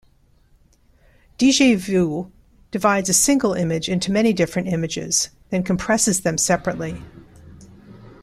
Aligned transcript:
DjVu 1.37 2.31
divides 2.71 3.07
a 3.07 3.13
single 3.13 3.53
image 3.53 3.87
into 3.87 4.11
many 4.11 4.33
different 4.33 4.67
images, 4.67 5.29
then 5.51 5.61
compresses 5.61 6.21
them 6.21 6.39
separately. 6.39 7.03